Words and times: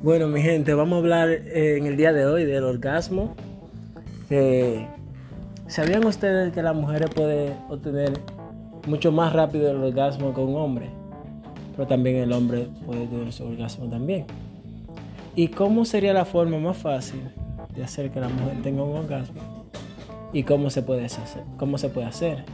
Bueno, 0.00 0.28
mi 0.28 0.40
gente, 0.40 0.74
vamos 0.74 0.94
a 0.94 0.98
hablar 1.00 1.28
eh, 1.28 1.76
en 1.76 1.86
el 1.86 1.96
día 1.96 2.12
de 2.12 2.24
hoy 2.24 2.44
del 2.44 2.62
orgasmo. 2.62 3.34
¿Sabían 5.66 6.06
ustedes 6.06 6.52
que 6.52 6.62
las 6.62 6.76
mujeres 6.76 7.10
pueden 7.10 7.54
obtener 7.68 8.12
mucho 8.86 9.10
más 9.10 9.32
rápido 9.32 9.72
el 9.72 9.78
orgasmo 9.78 10.32
que 10.32 10.40
un 10.40 10.54
hombre? 10.54 10.88
Pero 11.74 11.88
también 11.88 12.14
el 12.14 12.32
hombre 12.32 12.68
puede 12.86 13.08
tener 13.08 13.32
su 13.32 13.44
orgasmo 13.44 13.88
también. 13.88 14.26
¿Y 15.34 15.48
cómo 15.48 15.84
sería 15.84 16.12
la 16.12 16.24
forma 16.24 16.58
más 16.58 16.76
fácil 16.76 17.20
de 17.74 17.82
hacer 17.82 18.12
que 18.12 18.20
la 18.20 18.28
mujer 18.28 18.62
tenga 18.62 18.84
un 18.84 18.98
orgasmo? 18.98 19.40
¿Y 20.32 20.44
cómo 20.44 20.70
se 20.70 20.82
puede 20.82 21.06
hacer? 21.06 21.42
¿Cómo 21.56 21.76
se 21.76 21.88
puede 21.88 22.06
hacer? 22.06 22.44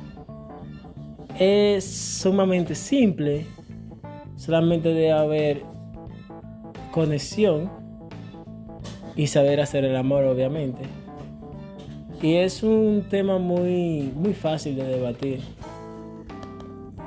Es 1.39 1.85
sumamente 1.85 2.75
simple. 2.75 3.45
Solamente 4.37 4.89
debe 4.89 5.13
haber 5.13 5.74
conexión 6.95 7.69
y 9.17 9.27
saber 9.27 9.61
hacer 9.61 9.85
el 9.85 9.97
amor, 9.97 10.23
obviamente. 10.27 10.85
Y 12.23 12.35
es 12.35 12.63
un 12.63 13.03
tema 13.11 13.39
muy, 13.39 14.13
muy 14.15 14.33
fácil 14.33 14.77
de 14.77 14.85
debatir. 14.85 15.41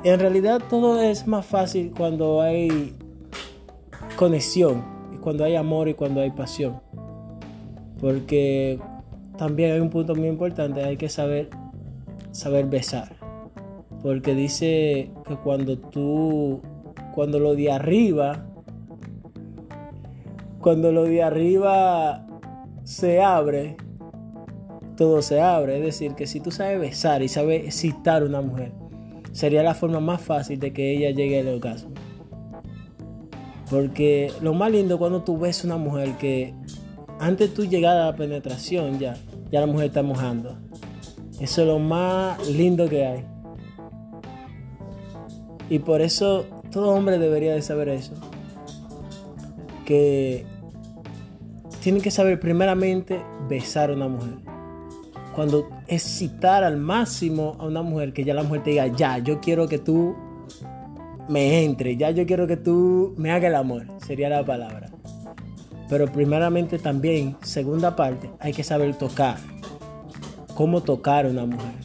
En 0.04 0.20
realidad 0.20 0.60
todo 0.68 1.00
es 1.00 1.26
más 1.26 1.46
fácil 1.46 1.94
cuando 1.96 2.42
hay 2.42 2.94
conexión, 4.16 4.84
cuando 5.22 5.44
hay 5.44 5.56
amor 5.56 5.88
y 5.88 5.94
cuando 5.94 6.20
hay 6.20 6.32
pasión. 6.32 6.82
Porque 7.98 8.78
también 9.38 9.72
hay 9.72 9.80
un 9.80 9.88
punto 9.88 10.14
muy 10.14 10.28
importante, 10.28 10.84
hay 10.84 10.98
que 10.98 11.08
saber 11.08 11.48
saber 12.30 12.66
besar. 12.66 13.16
Porque 14.02 14.34
dice 14.34 15.10
que 15.26 15.36
cuando 15.42 15.78
tú 15.78 16.60
cuando 17.14 17.38
lo 17.38 17.56
de 17.56 17.72
arriba 17.72 18.47
cuando 20.60 20.92
lo 20.92 21.04
de 21.04 21.22
arriba 21.22 22.26
se 22.84 23.20
abre, 23.20 23.76
todo 24.96 25.22
se 25.22 25.40
abre. 25.40 25.78
Es 25.78 25.84
decir, 25.84 26.14
que 26.14 26.26
si 26.26 26.40
tú 26.40 26.50
sabes 26.50 26.80
besar 26.80 27.22
y 27.22 27.28
sabes 27.28 27.64
excitar 27.64 28.22
a 28.22 28.26
una 28.26 28.40
mujer, 28.40 28.72
sería 29.32 29.62
la 29.62 29.74
forma 29.74 30.00
más 30.00 30.20
fácil 30.20 30.58
de 30.58 30.72
que 30.72 30.96
ella 30.96 31.10
llegue 31.10 31.40
al 31.40 31.48
orgasmo. 31.48 31.90
Porque 33.70 34.32
lo 34.40 34.54
más 34.54 34.72
lindo 34.72 34.98
cuando 34.98 35.22
tú 35.22 35.38
ves 35.38 35.64
una 35.64 35.76
mujer 35.76 36.16
que 36.18 36.54
antes 37.20 37.50
de 37.50 37.56
tu 37.56 37.64
llegada 37.64 38.04
a 38.04 38.10
la 38.12 38.16
penetración 38.16 38.98
ya, 38.98 39.16
ya 39.52 39.60
la 39.60 39.66
mujer 39.66 39.88
está 39.88 40.02
mojando. 40.02 40.56
Eso 41.38 41.62
es 41.62 41.68
lo 41.68 41.78
más 41.78 42.48
lindo 42.48 42.88
que 42.88 43.06
hay. 43.06 43.24
Y 45.70 45.80
por 45.80 46.00
eso 46.00 46.46
todo 46.72 46.90
hombre 46.90 47.18
debería 47.18 47.52
de 47.52 47.62
saber 47.62 47.90
eso 47.90 48.14
que 49.88 50.44
tienen 51.80 52.02
que 52.02 52.10
saber 52.10 52.38
primeramente 52.38 53.22
besar 53.48 53.88
a 53.88 53.94
una 53.94 54.06
mujer. 54.06 54.34
Cuando 55.34 55.70
excitar 55.86 56.62
al 56.62 56.76
máximo 56.76 57.56
a 57.58 57.64
una 57.64 57.80
mujer, 57.80 58.12
que 58.12 58.22
ya 58.22 58.34
la 58.34 58.42
mujer 58.42 58.64
te 58.64 58.70
diga, 58.70 58.88
ya, 58.88 59.16
yo 59.16 59.40
quiero 59.40 59.66
que 59.66 59.78
tú 59.78 60.14
me 61.30 61.64
entre, 61.64 61.96
ya 61.96 62.10
yo 62.10 62.26
quiero 62.26 62.46
que 62.46 62.58
tú 62.58 63.14
me 63.16 63.30
hagas 63.30 63.48
el 63.48 63.54
amor, 63.54 63.86
sería 64.06 64.28
la 64.28 64.44
palabra. 64.44 64.90
Pero 65.88 66.04
primeramente 66.12 66.78
también, 66.78 67.38
segunda 67.40 67.96
parte, 67.96 68.28
hay 68.40 68.52
que 68.52 68.64
saber 68.64 68.94
tocar. 68.94 69.38
Cómo 70.54 70.82
tocar 70.82 71.24
a 71.24 71.30
una 71.30 71.46
mujer. 71.46 71.76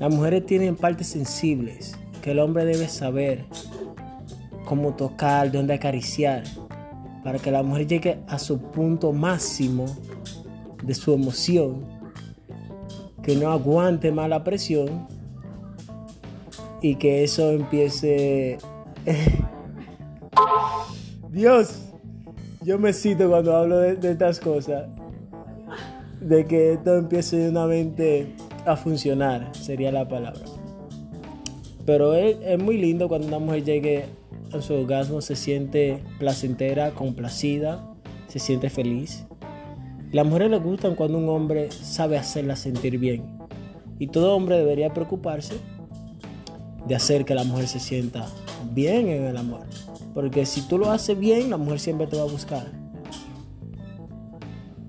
Las 0.00 0.14
mujeres 0.14 0.46
tienen 0.46 0.74
partes 0.74 1.08
sensibles 1.08 1.98
que 2.22 2.30
el 2.30 2.38
hombre 2.38 2.64
debe 2.64 2.88
saber. 2.88 3.44
Cómo 4.64 4.94
tocar, 4.94 5.52
dónde 5.52 5.74
acariciar 5.74 6.44
para 7.22 7.38
que 7.38 7.50
la 7.50 7.62
mujer 7.62 7.86
llegue 7.86 8.18
a 8.28 8.38
su 8.38 8.58
punto 8.58 9.12
máximo 9.12 9.86
de 10.82 10.94
su 10.94 11.12
emoción, 11.12 11.84
que 13.22 13.36
no 13.36 13.50
aguante 13.50 14.12
más 14.12 14.28
la 14.28 14.44
presión 14.44 15.06
y 16.80 16.94
que 16.96 17.24
eso 17.24 17.50
empiece... 17.50 18.58
Dios, 21.30 21.88
yo 22.62 22.78
me 22.78 22.92
cito 22.92 23.28
cuando 23.28 23.56
hablo 23.56 23.78
de, 23.78 24.10
estas 24.10 24.40
cosas, 24.40 24.88
de 26.20 26.46
que 26.46 26.74
esto 26.74 26.96
empiece 26.96 27.36
de 27.36 27.50
una 27.50 27.66
mente 27.66 28.34
a 28.64 28.76
funcionar, 28.76 29.54
sería 29.54 29.92
la 29.92 30.08
palabra. 30.08 30.40
Pero 31.84 32.14
es, 32.14 32.36
es 32.42 32.62
muy 32.62 32.78
lindo 32.78 33.08
cuando 33.08 33.26
una 33.26 33.38
mujer 33.38 33.64
llegue 33.64 34.04
en 34.52 34.62
su 34.62 34.74
orgasmo 34.74 35.20
se 35.20 35.36
siente 35.36 36.02
placentera, 36.18 36.92
complacida, 36.92 37.84
se 38.28 38.38
siente 38.38 38.70
feliz. 38.70 39.26
Las 40.12 40.26
mujeres 40.26 40.50
les 40.50 40.62
gustan 40.62 40.94
cuando 40.94 41.18
un 41.18 41.28
hombre 41.28 41.70
sabe 41.70 42.16
hacerla 42.16 42.56
sentir 42.56 42.98
bien. 42.98 43.24
Y 43.98 44.06
todo 44.06 44.34
hombre 44.34 44.56
debería 44.56 44.94
preocuparse 44.94 45.54
de 46.86 46.94
hacer 46.94 47.24
que 47.24 47.34
la 47.34 47.44
mujer 47.44 47.68
se 47.68 47.80
sienta 47.80 48.26
bien 48.72 49.08
en 49.08 49.24
el 49.24 49.36
amor. 49.36 49.66
Porque 50.14 50.46
si 50.46 50.62
tú 50.62 50.78
lo 50.78 50.90
haces 50.90 51.18
bien, 51.18 51.50
la 51.50 51.58
mujer 51.58 51.80
siempre 51.80 52.06
te 52.06 52.16
va 52.16 52.22
a 52.22 52.26
buscar. 52.26 52.66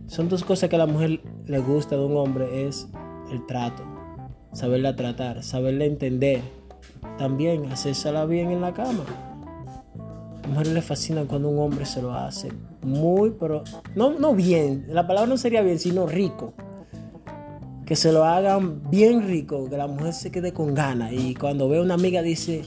Son 0.08 0.30
dos 0.30 0.44
cosas 0.44 0.70
que 0.70 0.76
a 0.76 0.80
la 0.80 0.86
mujer 0.86 1.22
le 1.46 1.60
gusta 1.60 1.98
de 1.98 2.06
un 2.06 2.16
hombre, 2.18 2.68
es 2.68 2.88
el 3.32 3.46
trato, 3.46 3.84
saberla 4.54 4.96
tratar, 4.96 5.44
saberla 5.44 5.86
entender. 5.86 6.42
También 7.18 7.72
hacérsela 7.72 8.26
bien 8.26 8.52
en 8.52 8.62
la 8.62 8.74
cama 8.74 9.04
mujeres 10.50 10.74
les 10.74 10.86
fascina 10.86 11.24
cuando 11.26 11.50
un 11.50 11.60
hombre 11.60 11.86
se 11.86 12.02
lo 12.02 12.14
hace 12.14 12.50
muy, 12.84 13.32
pero 13.40 13.64
no, 13.96 14.18
no 14.18 14.34
bien, 14.34 14.86
la 14.90 15.08
palabra 15.08 15.30
no 15.30 15.38
sería 15.38 15.62
bien, 15.62 15.80
sino 15.80 16.08
rico. 16.08 16.54
Que 17.86 17.96
se 17.96 18.12
lo 18.12 18.24
hagan 18.24 18.90
bien 18.90 19.28
rico, 19.28 19.68
que 19.70 19.78
la 19.78 19.88
mujer 19.88 20.14
se 20.14 20.32
quede 20.32 20.54
con 20.54 20.76
ganas. 20.76 21.12
Y 21.12 21.34
cuando 21.34 21.68
ve 21.68 21.80
a 21.80 21.82
una 21.82 21.96
amiga 21.96 22.22
dice, 22.22 22.64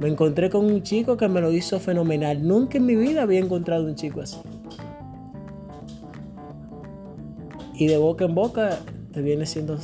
me 0.00 0.08
encontré 0.08 0.50
con 0.50 0.64
un 0.64 0.82
chico 0.82 1.16
que 1.16 1.28
me 1.28 1.40
lo 1.40 1.52
hizo 1.52 1.78
fenomenal. 1.78 2.46
Nunca 2.46 2.78
en 2.78 2.86
mi 2.86 2.96
vida 2.96 3.22
había 3.22 3.38
encontrado 3.38 3.84
un 3.84 3.94
chico 3.94 4.22
así. 4.22 4.38
Y 7.74 7.86
de 7.86 7.96
boca 7.96 8.24
en 8.24 8.34
boca 8.34 8.80
te 9.12 9.22
viene 9.22 9.46
siendo, 9.46 9.78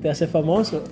te 0.00 0.10
hace 0.10 0.26
famoso. 0.26 0.82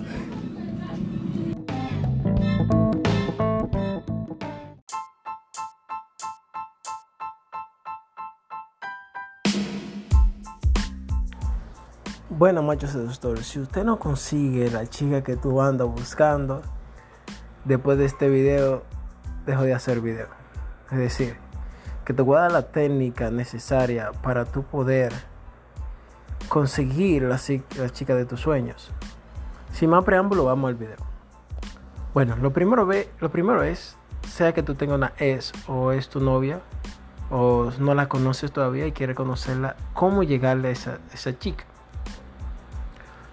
Bueno, 12.35 12.63
macho 12.63 12.87
seductor, 12.87 13.43
si 13.43 13.59
usted 13.59 13.83
no 13.83 13.99
consigue 13.99 14.71
la 14.71 14.87
chica 14.87 15.23
que 15.23 15.35
tú 15.35 15.61
andas 15.61 15.87
buscando, 15.87 16.63
después 17.63 17.99
de 17.99 18.05
este 18.05 18.27
video, 18.27 18.81
dejo 19.45 19.61
de 19.61 19.75
hacer 19.75 20.01
video. 20.01 20.25
Es 20.89 20.97
decir, 20.97 21.37
que 22.03 22.11
te 22.11 22.23
voy 22.23 22.39
la 22.51 22.63
técnica 22.63 23.29
necesaria 23.29 24.11
para 24.23 24.45
tu 24.45 24.63
poder 24.63 25.13
conseguir 26.49 27.21
la, 27.21 27.37
chica 27.37 28.15
de 28.15 28.25
tus 28.25 28.39
sueños. 28.39 28.89
Sin 29.71 29.91
más 29.91 30.03
preámbulo, 30.03 30.45
vamos 30.45 30.69
al 30.69 30.75
video. 30.75 30.97
Bueno, 32.15 32.35
lo 32.37 32.51
primero, 32.51 32.87
ve, 32.87 33.11
lo 33.19 33.29
primero 33.29 33.61
es, 33.61 33.95
sea 34.27 34.53
que 34.53 34.63
tú 34.63 34.73
tengas 34.73 34.97
una 34.97 35.13
ex 35.19 35.53
o 35.67 35.91
es 35.91 36.09
tu 36.09 36.19
novia, 36.19 36.61
o 37.29 37.69
no 37.77 37.93
la 37.93 38.09
conoces 38.09 38.51
todavía 38.51 38.87
y 38.87 38.91
quieres 38.91 39.15
conocerla, 39.15 39.75
cómo 39.93 40.23
llegarle 40.23 40.69
a 40.69 40.71
esa 40.71 41.37
chica. 41.37 41.65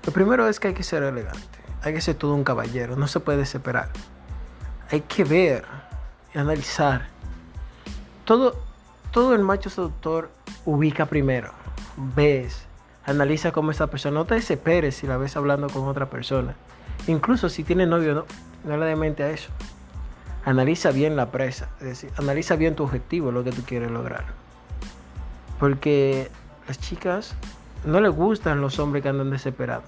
Lo 0.04 0.12
primero 0.12 0.48
es 0.48 0.58
que 0.58 0.68
hay 0.68 0.74
que 0.74 0.82
ser 0.82 1.02
elegante, 1.02 1.58
hay 1.82 1.92
que 1.92 2.00
ser 2.00 2.14
todo 2.14 2.34
un 2.34 2.44
caballero, 2.44 2.96
no 2.96 3.06
se 3.06 3.20
puede 3.20 3.38
desesperar. 3.38 3.90
Hay 4.90 5.02
que 5.02 5.24
ver 5.24 5.64
y 6.34 6.38
analizar. 6.38 7.08
Todo, 8.24 8.56
todo 9.10 9.34
el 9.34 9.42
macho 9.42 9.68
seductor 9.68 10.30
ubica 10.64 11.06
primero, 11.06 11.52
ves, 12.16 12.64
analiza 13.04 13.52
cómo 13.52 13.70
esa 13.72 13.88
persona, 13.88 14.14
no 14.14 14.24
te 14.24 14.34
desesperes 14.34 14.96
si 14.96 15.06
la 15.06 15.16
ves 15.16 15.36
hablando 15.36 15.68
con 15.68 15.86
otra 15.86 16.08
persona. 16.08 16.54
Incluso 17.06 17.48
si 17.48 17.64
tiene 17.64 17.86
novio, 17.86 18.14
no, 18.14 18.24
no 18.64 18.76
le 18.76 18.96
mente 18.96 19.22
a 19.22 19.30
eso. 19.30 19.50
Analiza 20.44 20.90
bien 20.90 21.16
la 21.16 21.30
presa, 21.30 21.68
es 21.80 21.86
decir, 21.86 22.10
analiza 22.16 22.56
bien 22.56 22.74
tu 22.74 22.84
objetivo, 22.84 23.30
lo 23.32 23.44
que 23.44 23.52
tú 23.52 23.62
quieres 23.62 23.90
lograr. 23.90 24.24
Porque 25.58 26.30
las 26.66 26.78
chicas 26.78 27.34
no 27.84 28.00
le 28.00 28.08
gustan 28.08 28.60
los 28.60 28.78
hombres 28.78 29.02
que 29.02 29.08
andan 29.08 29.30
desesperados. 29.30 29.84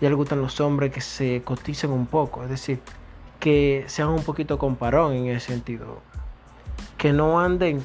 Ya 0.00 0.08
le 0.08 0.14
gustan 0.14 0.40
los 0.40 0.60
hombres 0.60 0.92
que 0.92 1.00
se 1.00 1.42
coticen 1.42 1.90
un 1.90 2.06
poco, 2.06 2.42
es 2.42 2.50
decir, 2.50 2.80
que 3.38 3.84
sean 3.88 4.08
un 4.08 4.22
poquito 4.22 4.58
comparón 4.58 5.12
en 5.14 5.26
ese 5.26 5.52
sentido. 5.52 6.00
Que 6.96 7.12
no 7.12 7.40
anden 7.40 7.84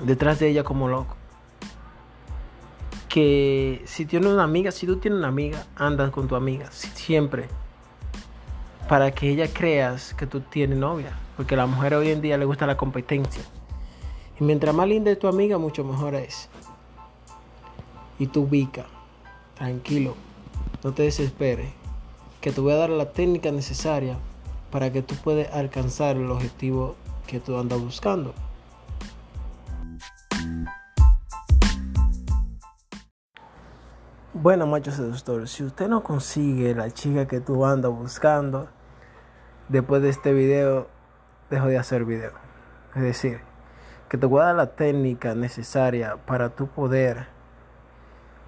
detrás 0.00 0.38
de 0.38 0.48
ella 0.48 0.64
como 0.64 0.88
loco. 0.88 1.16
Que 3.08 3.82
si 3.86 4.06
tienes 4.06 4.28
una 4.28 4.44
amiga, 4.44 4.72
si 4.72 4.86
tú 4.86 4.96
tienes 4.96 5.18
una 5.18 5.28
amiga, 5.28 5.64
andas 5.76 6.10
con 6.10 6.28
tu 6.28 6.36
amiga, 6.36 6.70
siempre. 6.70 7.48
Para 8.88 9.12
que 9.12 9.30
ella 9.30 9.48
creas 9.52 10.14
que 10.14 10.26
tú 10.26 10.40
tienes 10.40 10.78
novia. 10.78 11.12
Porque 11.36 11.54
a 11.54 11.58
la 11.58 11.66
mujer 11.66 11.94
hoy 11.94 12.10
en 12.10 12.20
día 12.20 12.36
le 12.36 12.44
gusta 12.44 12.66
la 12.66 12.76
competencia. 12.76 13.42
Y 14.38 14.44
mientras 14.44 14.74
más 14.74 14.88
linda 14.88 15.10
es 15.10 15.18
tu 15.18 15.28
amiga, 15.28 15.58
mucho 15.58 15.84
mejor 15.84 16.14
es. 16.14 16.48
Y 18.18 18.28
tú 18.28 18.42
ubica, 18.42 18.86
tranquilo, 19.54 20.14
no 20.82 20.92
te 20.92 21.02
desesperes, 21.02 21.72
que 22.40 22.52
te 22.52 22.60
voy 22.60 22.72
a 22.72 22.76
dar 22.76 22.90
la 22.90 23.10
técnica 23.12 23.50
necesaria 23.50 24.16
para 24.70 24.92
que 24.92 25.02
tú 25.02 25.14
puedas 25.16 25.52
alcanzar 25.52 26.16
el 26.16 26.30
objetivo 26.30 26.96
que 27.26 27.40
tú 27.40 27.58
andas 27.58 27.80
buscando. 27.80 28.34
Bueno, 34.32 34.66
macho 34.66 34.90
seductor, 34.90 35.48
si 35.48 35.64
usted 35.64 35.88
no 35.88 36.02
consigue 36.02 36.74
la 36.74 36.90
chica 36.90 37.26
que 37.26 37.40
tú 37.40 37.64
andas 37.64 37.92
buscando, 37.92 38.68
después 39.68 40.02
de 40.02 40.10
este 40.10 40.32
video, 40.32 40.88
dejo 41.50 41.66
de 41.66 41.78
hacer 41.78 42.04
video. 42.04 42.32
Es 42.94 43.02
decir, 43.02 43.40
que 44.08 44.18
te 44.18 44.26
voy 44.26 44.42
a 44.42 44.46
dar 44.46 44.56
la 44.56 44.76
técnica 44.76 45.34
necesaria 45.34 46.16
para 46.26 46.50
tú 46.50 46.66
poder 46.66 47.33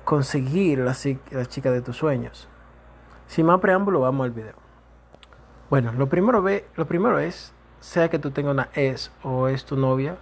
conseguir 0.06 0.78
la, 0.78 0.94
chica 1.48 1.72
de 1.72 1.82
tus 1.82 1.96
sueños. 1.96 2.48
Sin 3.26 3.44
más 3.46 3.58
preámbulo, 3.58 4.00
vamos 4.00 4.24
al 4.24 4.30
video. 4.30 4.54
Bueno, 5.68 5.92
lo 5.92 6.08
primero, 6.08 6.42
ve, 6.42 6.64
lo 6.76 6.86
primero 6.86 7.18
es, 7.18 7.52
sea 7.80 8.08
que 8.08 8.20
tú 8.20 8.30
tengas 8.30 8.52
una 8.52 8.68
ex 8.74 9.10
o 9.24 9.48
es 9.48 9.64
tu 9.64 9.76
novia, 9.76 10.16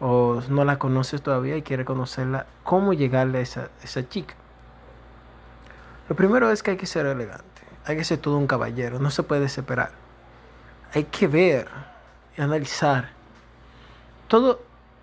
o 0.00 0.40
no 0.48 0.64
la 0.64 0.78
conoces 0.78 1.20
todavía 1.20 1.58
y 1.58 1.62
quieres 1.62 1.84
conocerla, 1.84 2.46
cómo 2.64 2.94
llegarle 2.94 3.38
a 3.38 3.40
esa, 3.42 3.68
esa 3.82 4.08
chica. 4.08 4.34
Lo 6.08 6.16
primero 6.16 6.50
es 6.50 6.62
que 6.62 6.70
hay 6.70 6.76
que 6.78 6.86
ser 6.86 7.04
elegante, 7.04 7.62
hay 7.84 7.98
que 7.98 8.04
ser 8.04 8.16
todo 8.20 8.38
un 8.38 8.46
caballero, 8.46 9.00
no 9.00 9.10
se 9.10 9.22
puede 9.22 9.42
desesperar. 9.42 9.90
Hay 10.94 11.04
que 11.04 11.28
ver 11.28 11.68
y 12.38 12.40
analizar. 12.40 13.10
Todo, 14.28 14.62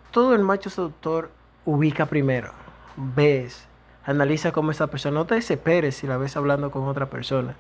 todo 0.10 0.34
el 0.34 0.42
macho 0.42 0.72
seductor 0.72 1.30
ubica 1.66 2.08
primero, 2.08 2.52
ves, 2.96 3.67
analiza 4.08 4.54
cómo 4.54 4.72
esa 4.72 4.88
persona, 4.88 5.20
no 5.20 5.26
te 5.26 5.36
desesperes 5.36 5.98
si 5.98 6.08
la 6.08 6.18
ves 6.18 6.38
hablando 6.38 6.72
con 6.72 6.88
otra 6.88 7.10
persona. 7.10 7.56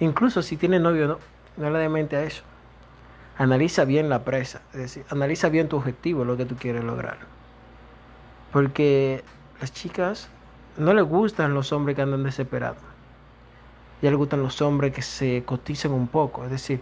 Incluso 0.00 0.42
si 0.42 0.56
tiene 0.56 0.80
novio, 0.80 1.06
no, 1.06 1.18
no 1.58 1.70
le 1.70 1.78
dé 1.78 1.88
mente 1.90 2.16
a 2.16 2.24
eso. 2.24 2.42
Analiza 3.36 3.84
bien 3.84 4.08
la 4.08 4.24
presa, 4.24 4.62
es 4.72 4.78
decir, 4.78 5.04
analiza 5.10 5.50
bien 5.50 5.68
tu 5.68 5.76
objetivo, 5.76 6.24
lo 6.24 6.38
que 6.38 6.46
tú 6.46 6.56
quieres 6.56 6.82
lograr. 6.84 7.18
Porque 8.50 9.22
las 9.60 9.72
chicas 9.72 10.30
no 10.78 10.94
les 10.94 11.04
gustan 11.04 11.52
los 11.52 11.70
hombres 11.70 11.96
que 11.96 12.02
andan 12.02 12.22
desesperados. 12.22 12.82
Ya 14.00 14.08
les 14.08 14.18
gustan 14.18 14.42
los 14.42 14.62
hombres 14.62 14.94
que 14.94 15.02
se 15.02 15.44
coticen 15.44 15.92
un 15.92 16.08
poco, 16.08 16.44
es 16.44 16.50
decir, 16.50 16.80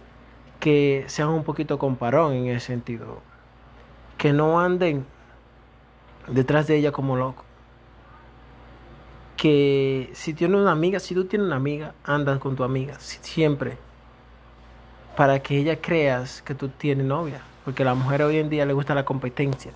que 0.61 1.03
sean 1.07 1.27
un 1.29 1.43
poquito 1.43 1.77
comparón 1.77 2.33
en 2.33 2.47
ese 2.47 2.67
sentido. 2.67 3.21
Que 4.17 4.31
no 4.31 4.61
anden 4.61 5.05
detrás 6.27 6.67
de 6.67 6.77
ella 6.77 6.93
como 6.93 7.17
loco. 7.17 7.43
Que 9.41 10.09
si 10.13 10.33
tienes 10.33 10.59
una 10.59 10.71
amiga, 10.71 10.99
si 10.99 11.15
tú 11.15 11.23
tienes 11.23 11.47
una 11.47 11.55
amiga, 11.55 11.95
andas 12.03 12.39
con 12.39 12.57
tu 12.57 12.65
amiga, 12.65 12.99
siempre. 12.99 13.77
Para 15.15 15.39
que 15.41 15.57
ella 15.57 15.79
creas 15.79 16.41
que 16.41 16.55
tú 16.55 16.67
tienes 16.67 17.05
novia. 17.05 17.41
Porque 17.63 17.83
a 17.83 17.85
la 17.85 17.93
mujer 17.93 18.21
hoy 18.23 18.37
en 18.37 18.49
día 18.49 18.65
le 18.65 18.73
gusta 18.73 18.93
la 18.95 19.05
competencia. 19.05 19.71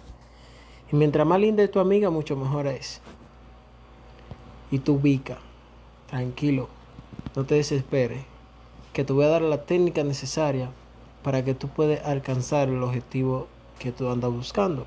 Y 0.91 0.97
mientras 0.97 1.25
más 1.25 1.39
linda 1.39 1.63
es 1.63 1.71
tu 1.71 1.79
amiga, 1.79 2.09
mucho 2.09 2.35
mejor 2.35 2.67
es. 2.67 3.01
Y 4.69 4.79
tú 4.79 4.95
ubica, 4.95 5.37
tranquilo, 6.09 6.67
no 7.33 7.45
te 7.45 7.55
desesperes, 7.55 8.25
que 8.91 9.05
te 9.05 9.13
voy 9.13 9.25
a 9.25 9.29
dar 9.29 9.43
la 9.43 9.65
técnica 9.65 10.03
necesaria 10.03 10.71
para 11.23 11.45
que 11.45 11.53
tú 11.53 11.69
puedas 11.69 12.05
alcanzar 12.05 12.67
el 12.67 12.83
objetivo 12.83 13.47
que 13.79 13.93
tú 13.93 14.09
andas 14.09 14.31
buscando. 14.31 14.85